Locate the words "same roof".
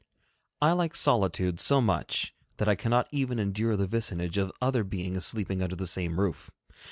5.85-6.49